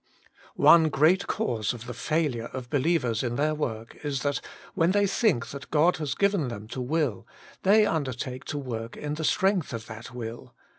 One 0.55 0.89
great 0.89 1.27
cause 1.27 1.73
of 1.75 1.85
the 1.85 1.93
failure 1.93 2.47
of 2.53 2.71
be 2.71 2.79
lievers 2.79 3.21
in 3.21 3.35
their 3.35 3.53
work 3.53 4.03
is 4.03 4.23
that, 4.23 4.41
when 4.73 4.93
they 4.93 5.01
58 5.01 5.05
Working 5.05 5.11
for 5.11 5.27
God 5.47 5.51
think 5.51 5.61
that 5.61 5.69
God 5.69 5.97
has 5.97 6.15
given 6.15 6.47
them 6.47 6.67
to 6.69 6.79
z^'ill, 6.83 7.25
they 7.61 7.85
undertake 7.85 8.43
to 8.45 8.57
zvork 8.59 8.95
in 8.97 9.13
the 9.13 9.23
strength 9.23 9.73
of 9.73 9.85
that 9.85 10.09
will. 10.09 10.55